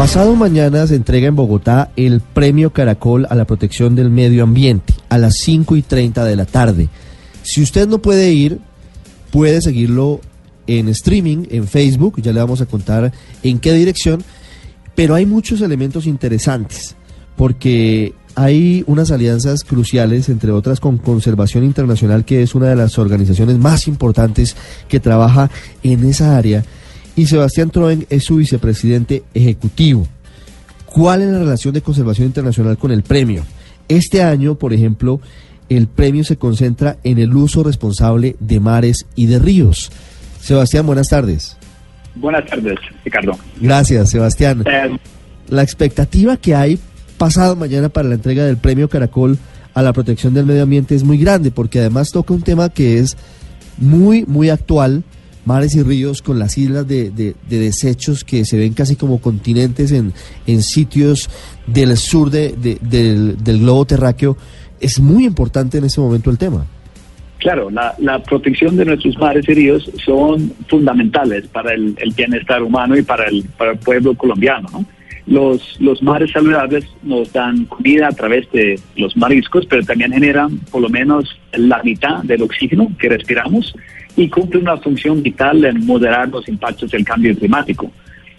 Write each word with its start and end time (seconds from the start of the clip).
Pasado 0.00 0.34
mañana 0.34 0.86
se 0.86 0.94
entrega 0.94 1.28
en 1.28 1.36
Bogotá 1.36 1.90
el 1.94 2.22
Premio 2.22 2.70
Caracol 2.72 3.26
a 3.28 3.34
la 3.34 3.44
protección 3.44 3.94
del 3.94 4.08
medio 4.08 4.44
ambiente 4.44 4.94
a 5.10 5.18
las 5.18 5.34
5 5.40 5.76
y 5.76 5.82
30 5.82 6.24
de 6.24 6.36
la 6.36 6.46
tarde. 6.46 6.88
Si 7.42 7.60
usted 7.60 7.86
no 7.86 8.00
puede 8.00 8.32
ir, 8.32 8.60
puede 9.30 9.60
seguirlo 9.60 10.22
en 10.66 10.88
streaming, 10.88 11.44
en 11.50 11.68
Facebook, 11.68 12.22
ya 12.22 12.32
le 12.32 12.40
vamos 12.40 12.62
a 12.62 12.66
contar 12.66 13.12
en 13.42 13.58
qué 13.58 13.74
dirección, 13.74 14.24
pero 14.94 15.14
hay 15.14 15.26
muchos 15.26 15.60
elementos 15.60 16.06
interesantes, 16.06 16.96
porque 17.36 18.14
hay 18.36 18.82
unas 18.86 19.10
alianzas 19.10 19.64
cruciales, 19.64 20.30
entre 20.30 20.50
otras 20.50 20.80
con 20.80 20.96
Conservación 20.96 21.62
Internacional, 21.62 22.24
que 22.24 22.42
es 22.42 22.54
una 22.54 22.70
de 22.70 22.76
las 22.76 22.98
organizaciones 22.98 23.58
más 23.58 23.86
importantes 23.86 24.56
que 24.88 24.98
trabaja 24.98 25.50
en 25.82 26.06
esa 26.06 26.38
área 26.38 26.64
y 27.20 27.26
Sebastián 27.26 27.68
Troen 27.68 28.06
es 28.08 28.24
su 28.24 28.36
vicepresidente 28.36 29.24
ejecutivo. 29.34 30.08
¿Cuál 30.86 31.20
es 31.20 31.28
la 31.28 31.38
relación 31.40 31.74
de 31.74 31.82
conservación 31.82 32.28
internacional 32.28 32.78
con 32.78 32.92
el 32.92 33.02
premio? 33.02 33.44
Este 33.88 34.22
año, 34.22 34.54
por 34.54 34.72
ejemplo, 34.72 35.20
el 35.68 35.86
premio 35.86 36.24
se 36.24 36.38
concentra 36.38 36.96
en 37.04 37.18
el 37.18 37.36
uso 37.36 37.62
responsable 37.62 38.36
de 38.40 38.58
mares 38.58 39.06
y 39.16 39.26
de 39.26 39.38
ríos. 39.38 39.92
Sebastián, 40.40 40.86
buenas 40.86 41.08
tardes. 41.08 41.58
Buenas 42.14 42.46
tardes, 42.46 42.78
Ricardo. 43.04 43.32
Gracias, 43.60 44.08
Sebastián. 44.08 44.64
Eh, 44.66 44.96
la 45.50 45.62
expectativa 45.62 46.38
que 46.38 46.54
hay 46.54 46.78
pasado 47.18 47.54
mañana 47.54 47.90
para 47.90 48.08
la 48.08 48.14
entrega 48.14 48.46
del 48.46 48.56
premio 48.56 48.88
Caracol 48.88 49.36
a 49.74 49.82
la 49.82 49.92
protección 49.92 50.32
del 50.32 50.46
medio 50.46 50.62
ambiente 50.62 50.94
es 50.94 51.04
muy 51.04 51.18
grande, 51.18 51.50
porque 51.50 51.80
además 51.80 52.12
toca 52.12 52.32
un 52.32 52.40
tema 52.40 52.70
que 52.70 52.98
es 52.98 53.18
muy, 53.76 54.24
muy 54.24 54.48
actual 54.48 55.04
mares 55.44 55.74
y 55.74 55.82
ríos 55.82 56.22
con 56.22 56.38
las 56.38 56.58
islas 56.58 56.86
de, 56.86 57.10
de, 57.10 57.34
desechos 57.48 58.24
que 58.24 58.44
se 58.44 58.56
ven 58.56 58.72
casi 58.74 58.96
como 58.96 59.20
continentes 59.20 59.92
en, 59.92 60.12
en 60.46 60.62
sitios 60.62 61.30
del 61.66 61.96
sur 61.96 62.30
de, 62.30 62.52
del, 62.52 63.42
del, 63.42 63.58
globo 63.60 63.84
terráqueo. 63.84 64.36
Es 64.80 65.00
muy 65.00 65.24
importante 65.24 65.78
en 65.78 65.84
ese 65.84 66.00
momento 66.00 66.30
el 66.30 66.38
tema. 66.38 66.66
Claro, 67.38 67.70
la, 67.70 67.94
la 67.98 68.22
protección 68.22 68.76
de 68.76 68.84
nuestros 68.84 69.16
mares 69.18 69.48
y 69.48 69.54
ríos 69.54 69.90
son 70.04 70.52
fundamentales 70.68 71.46
para 71.48 71.72
el, 71.72 71.96
bienestar 72.14 72.62
humano 72.62 72.96
y 72.96 73.02
para 73.02 73.28
el, 73.28 73.44
para 73.56 73.72
el 73.72 73.78
pueblo 73.78 74.14
colombiano. 74.14 74.68
¿no? 74.72 74.84
Los, 75.26 75.80
los 75.80 76.02
mares 76.02 76.32
saludables 76.32 76.84
nos 77.02 77.32
dan 77.32 77.64
comida 77.66 78.08
a 78.08 78.12
través 78.12 78.50
de 78.52 78.78
los 78.96 79.16
mariscos, 79.16 79.64
pero 79.66 79.82
también 79.84 80.12
generan 80.12 80.58
por 80.70 80.82
lo 80.82 80.88
menos 80.88 81.38
la 81.52 81.82
mitad 81.82 82.22
del 82.24 82.42
oxígeno 82.42 82.90
que 82.98 83.08
respiramos 83.08 83.74
y 84.16 84.28
cumple 84.28 84.60
una 84.60 84.76
función 84.76 85.22
vital 85.22 85.64
en 85.64 85.84
moderar 85.86 86.28
los 86.28 86.48
impactos 86.48 86.90
del 86.90 87.04
cambio 87.04 87.36
climático. 87.36 87.90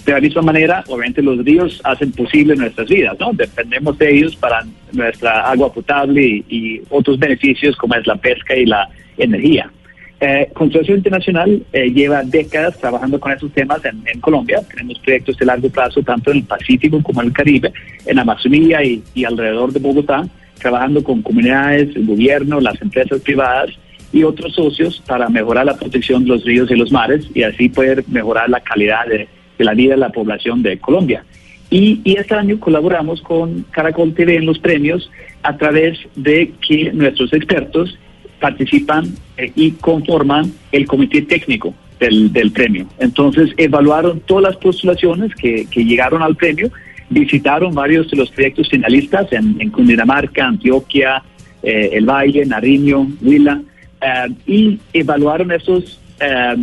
De 0.06 0.14
la 0.14 0.20
misma 0.20 0.42
manera, 0.42 0.84
obviamente 0.88 1.22
los 1.22 1.44
ríos 1.46 1.80
hacen 1.84 2.12
posible 2.12 2.56
nuestras 2.56 2.90
vidas, 2.90 3.16
¿no? 3.20 3.32
Dependemos 3.34 3.98
de 4.00 4.12
ellos 4.12 4.36
para 4.36 4.66
nuestra 4.92 5.42
agua 5.50 5.72
potable 5.72 6.44
y, 6.50 6.82
otros 6.90 7.20
beneficios 7.20 7.76
como 7.76 7.94
es 7.96 8.08
la 8.08 8.16
pesca 8.16 8.56
y 8.56 8.66
la 8.66 8.90
energía. 9.18 9.72
Eh, 10.20 10.50
Consorcio 10.54 10.96
Internacional 10.96 11.64
eh, 11.72 11.90
lleva 11.90 12.24
décadas 12.24 12.78
trabajando 12.80 13.20
con 13.20 13.32
esos 13.32 13.52
temas 13.52 13.82
en, 13.86 14.20
Colombia. 14.22 14.62
Tenemos 14.70 15.00
proyectos 15.00 15.38
de 15.38 15.46
largo 15.46 15.70
plazo 15.70 16.02
tanto 16.02 16.32
en 16.32 16.38
el 16.38 16.44
Pacífico 16.44 17.02
como 17.02 17.22
en 17.22 17.28
el 17.28 17.34
Caribe, 17.34 17.72
en 18.06 18.20
Amazonía 18.20 18.84
y, 18.84 19.04
y 19.14 19.24
alrededor 19.24 19.72
de 19.72 19.80
Bogotá, 19.80 20.28
trabajando 20.60 21.04
con 21.04 21.22
comunidades, 21.22 21.96
el 21.96 22.06
gobierno, 22.06 22.60
las 22.60 22.80
empresas 22.82 23.20
privadas 23.22 23.70
y 24.12 24.24
otros 24.24 24.54
socios 24.54 25.02
para 25.08 25.30
mejorar 25.30 25.66
la 25.66 25.78
protección 25.78 26.24
de 26.24 26.30
los 26.30 26.44
ríos 26.44 26.70
y 26.72 26.76
los 26.76 26.92
mares 26.92 27.26
y 27.34 27.44
así 27.44 27.70
poder 27.70 28.04
mejorar 28.08 28.50
la 28.50 28.60
calidad 28.60 29.06
de, 29.08 29.28
la 29.58 29.74
vida 29.74 29.92
de 29.92 29.98
la 29.98 30.10
población 30.10 30.64
de 30.64 30.80
Colombia. 30.80 31.24
Y, 31.70 32.02
este 32.06 32.36
año 32.36 32.60
colaboramos 32.60 33.22
con 33.22 33.64
Caracol 33.72 34.14
TV 34.14 34.36
en 34.36 34.46
los 34.46 34.60
premios 34.60 35.10
a 35.44 35.56
través 35.56 36.00
de 36.16 36.52
que 36.68 36.92
nuestros 36.92 37.32
expertos 37.32 37.98
participan 38.40 39.06
eh, 39.38 39.52
y 39.56 39.72
conforman 39.72 40.52
el 40.72 40.88
comité 40.88 41.22
técnico 41.22 41.74
del, 42.00 42.52
premio. 42.52 42.88
Entonces 42.98 43.52
evaluaron 43.58 44.22
todas 44.22 44.44
las 44.44 44.58
postulaciones 44.58 45.34
que, 45.36 45.68
llegaron 45.76 46.24
al 46.24 46.36
premio, 46.36 46.72
visitaron 47.10 47.76
varios 47.76 48.10
de 48.10 48.18
los 48.18 48.32
proyectos 48.32 48.68
finalistas 48.70 49.32
en, 49.32 49.70
Cundinamarca, 49.70 50.48
Antioquia, 50.48 51.22
eh, 51.62 51.92
El 51.94 52.06
Valle, 52.08 52.44
Nariño, 52.46 53.08
Huila, 53.22 53.62
eh, 54.02 54.34
y 54.48 54.80
evaluaron 54.94 55.52
esos 55.52 56.00
eh, 56.20 56.56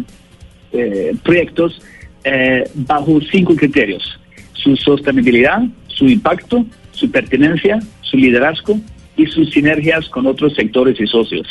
eh, 0.72 1.14
proyectos 1.22 1.80
bajo 2.74 3.20
cinco 3.30 3.54
criterios. 3.56 4.20
Su 4.52 4.76
sostenibilidad, 4.76 5.62
su 5.86 6.06
impacto, 6.06 6.66
su 6.90 7.10
pertinencia, 7.10 7.78
su 8.02 8.18
liderazgo 8.18 8.78
y 9.16 9.24
sus 9.26 9.50
sinergias 9.50 10.10
con 10.10 10.26
otros 10.26 10.54
sectores 10.54 11.00
y 11.00 11.06
socios. 11.06 11.46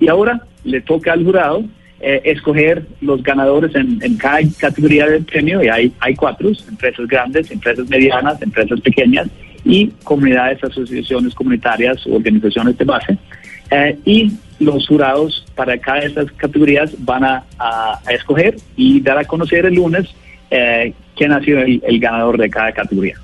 y 0.00 0.08
ahora 0.08 0.40
le 0.64 0.80
toca 0.80 1.12
al 1.12 1.24
jurado 1.24 1.64
escoger 2.00 2.86
los 3.02 3.22
ganadores 3.22 3.74
en, 3.74 4.16
cada 4.16 4.40
categoría 4.58 5.06
del 5.06 5.24
premio 5.24 5.62
y 5.62 5.68
hay, 5.68 5.92
hay 6.00 6.14
cuatro, 6.14 6.50
empresas 6.66 7.06
grandes, 7.06 7.50
empresas 7.50 7.86
medianas, 7.90 8.40
empresas 8.40 8.80
pequeñas 8.80 9.28
y 9.62 9.88
comunidades, 10.04 10.64
asociaciones 10.64 11.34
comunitarias, 11.34 12.06
organizaciones 12.06 12.78
de 12.78 12.84
base. 12.84 13.18
y 14.06 14.32
los 14.62 14.86
jurados 14.86 15.44
para 15.54 15.78
cada 15.78 16.00
de 16.00 16.06
estas 16.06 16.32
categorías 16.32 16.90
van 16.98 17.24
a, 17.24 17.44
escoger 18.10 18.56
y 18.76 19.00
dar 19.00 19.18
a 19.18 19.24
conocer 19.24 19.66
el 19.66 19.74
lunes 19.74 20.08
eh, 20.50 20.92
quién 21.16 21.32
ha 21.32 21.40
sido 21.40 21.60
el, 21.60 22.00
ganador 22.00 22.38
de 22.38 22.50
cada 22.50 22.72
categoría. 22.72 23.16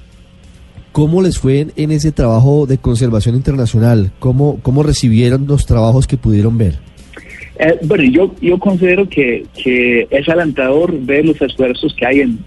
¿Cómo 0.93 1.22
les 1.22 1.38
fue 1.38 1.66
en, 1.76 1.91
ese 1.91 2.12
trabajo 2.12 2.66
de 2.66 2.78
conservación 2.78 3.34
internacional? 3.37 4.10
¿Cómo, 4.19 4.59
cómo 4.62 4.82
recibieron 4.82 5.47
los 5.47 5.66
trabajos 5.66 6.06
que 6.06 6.16
pudieron 6.16 6.59
ver? 6.59 6.78
Eh, 7.59 7.78
bueno, 7.82 8.05
yo, 8.05 8.34
yo 8.41 8.59
considero 8.59 9.09
que, 9.09 9.47
es 10.10 10.28
alentador 10.28 10.94
ver 11.00 11.26
los 11.26 11.41
esfuerzos 11.43 11.94
que 11.94 12.06
hay 12.06 12.20
en, 12.20 12.38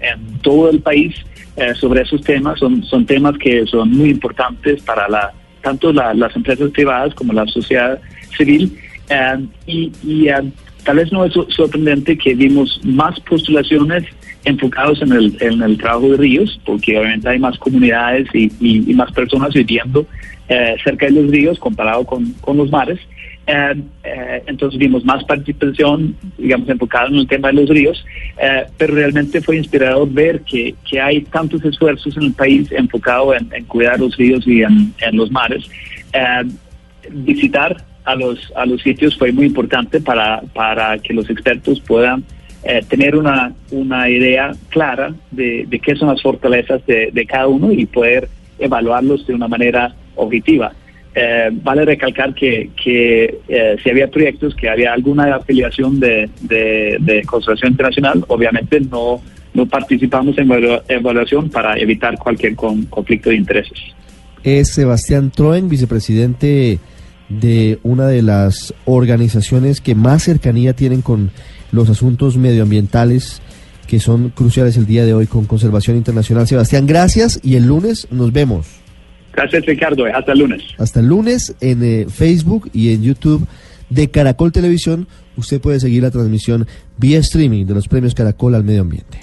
todo 0.42 0.70
el 0.70 0.80
país 0.80 1.16
eh, 1.58 1.74
sobre 1.76 2.02
esos 2.02 2.22
temas. 2.22 2.60
Son, 2.60 2.84
son 2.84 3.06
temas 3.06 3.38
que 3.38 3.66
son 3.68 3.92
muy 3.92 4.10
importantes 4.10 4.82
para 4.84 5.08
la, 5.08 5.34
tanto 5.62 5.92
las 5.94 6.36
empresas 6.36 6.70
privadas 6.72 7.14
como 7.16 7.34
la 7.34 7.46
sociedad 7.48 8.00
civil. 8.38 8.78
Eh, 9.10 9.46
y, 9.68 10.28
eh, 10.28 10.52
tal 10.84 10.98
vez 10.98 11.12
no 11.12 11.26
es 11.26 11.34
sorprendente 11.50 12.18
que 12.18 12.34
vimos 12.34 12.80
más 12.84 13.20
postulaciones 13.22 14.06
enfocados 14.46 15.02
en 15.02 15.12
el, 15.12 15.38
en 15.40 15.62
el 15.62 15.78
trabajo 15.78 16.10
de 16.10 16.18
ríos, 16.18 16.60
porque 16.66 16.98
obviamente 16.98 17.30
hay 17.30 17.40
más 17.40 17.58
comunidades 17.60 18.28
y, 18.34 18.52
y, 18.60 18.94
más 18.94 19.12
personas 19.12 19.54
viviendo 19.54 20.06
eh, 20.50 20.76
cerca 20.84 21.06
de 21.06 21.12
los 21.12 21.30
ríos 21.30 21.60
comparado 21.60 22.06
con, 22.06 22.34
con 22.42 22.58
los 22.58 22.72
mares. 22.72 23.00
Entonces 23.48 24.80
vimos 24.80 25.04
más 25.04 25.24
participación, 25.26 26.16
digamos, 26.38 26.70
enfocada 26.70 27.08
en 27.08 27.16
el 27.16 27.28
tema 27.28 27.50
de 27.50 27.56
los 27.56 27.70
ríos, 27.70 28.06
pero 28.78 28.96
realmente 28.96 29.42
fue 29.42 29.58
inspirador 29.58 30.10
ver 30.10 30.42
que, 30.42 30.76
que, 30.90 31.02
hay 31.02 31.22
tantos 31.22 31.64
esfuerzos 31.66 32.16
en 32.18 32.24
el 32.24 32.34
país 32.34 32.72
enfocado 32.72 33.34
en, 33.36 33.50
cuidar 33.66 34.00
los 34.00 34.16
ríos 34.16 34.48
y 34.48 34.64
en, 34.64 34.94
los 35.12 35.32
mares. 35.32 35.70
visitar 37.10 37.84
a 38.06 38.16
los, 38.16 38.52
a 38.56 38.66
los 38.66 38.82
sitios 38.82 39.18
fue 39.18 39.32
muy 39.32 39.46
importante 39.46 40.00
para, 40.00 40.42
para 40.54 40.98
que 41.00 41.14
los 41.14 41.30
expertos 41.30 41.80
puedan 41.82 42.24
eh, 42.64 42.84
tener 42.88 43.16
una, 43.16 43.54
una 43.72 44.10
idea 44.10 44.52
clara 44.70 45.14
de, 45.32 45.66
de 45.68 45.80
qué 45.80 45.96
son 45.96 46.10
las 46.10 46.22
fortalezas 46.22 46.86
de, 46.86 47.26
cada 47.28 47.48
uno 47.48 47.72
y 47.72 47.86
poder 47.86 48.30
evaluarlos 48.60 49.26
de 49.26 49.34
una 49.34 49.48
manera 49.48 49.96
objetiva. 50.16 50.72
Eh, 51.14 51.50
vale 51.52 51.84
recalcar 51.84 52.34
que, 52.34 52.70
que 52.82 53.40
eh, 53.50 53.76
si 53.84 53.90
había 53.90 54.10
proyectos 54.10 54.56
que 54.56 54.70
había 54.70 54.94
alguna 54.94 55.36
afiliación 55.36 56.00
de, 56.00 56.30
de, 56.42 57.22
conservación 57.26 57.72
internacional, 57.72 58.24
obviamente 58.30 58.80
no, 58.80 59.22
no 59.54 59.66
participamos 59.66 60.38
en 60.38 60.50
evaluación 60.88 61.50
para 61.50 61.78
evitar 61.78 62.18
cualquier 62.18 62.56
conflicto 62.56 63.30
de 63.30 63.36
intereses. 63.36 63.78
Es 64.44 64.70
Sebastián 64.70 65.32
Troen, 65.32 65.68
vicepresidente 65.68 66.80
de 67.28 67.80
una 67.84 68.08
de 68.08 68.22
las 68.22 68.74
organizaciones 68.86 69.82
que 69.82 69.96
más 69.96 70.24
cercanía 70.24 70.74
tienen 70.74 71.02
con 71.02 71.32
los 71.74 71.90
asuntos 71.90 72.38
medioambientales 72.38 73.42
que 73.86 74.00
son 74.00 74.30
cruciales 74.30 74.78
el 74.78 74.86
día 74.86 75.06
de 75.06 75.14
hoy 75.14 75.28
con 75.28 75.44
Conservación 75.44 75.98
Internacional. 75.98 76.48
Sebastián, 76.48 76.88
gracias 76.88 77.42
y 77.44 77.56
el 77.56 77.68
lunes 77.68 78.08
nos 78.10 78.32
vemos. 78.32 78.81
Gracias 79.34 79.66
Ricardo, 79.66 80.06
hasta 80.06 80.34
el 80.34 80.40
lunes. 80.40 80.64
Hasta 80.78 81.00
el 81.00 81.08
lunes 81.08 81.56
en 81.62 81.84
eh, 81.84 82.06
Facebook 82.10 82.70
y 82.74 82.94
en 82.94 83.04
YouTube 83.04 83.48
de 83.90 84.10
Caracol 84.10 84.52
Televisión. 84.52 85.08
Usted 85.38 85.62
puede 85.62 85.80
seguir 85.80 86.04
la 86.04 86.12
transmisión 86.12 86.68
vía 86.98 87.20
streaming 87.20 87.66
de 87.66 87.74
los 87.74 87.88
premios 87.88 88.14
Caracol 88.14 88.56
al 88.56 88.64
medio 88.64 88.82
ambiente. 88.82 89.20